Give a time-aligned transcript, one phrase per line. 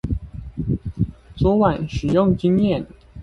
[1.35, 2.87] 昨晚使用經驗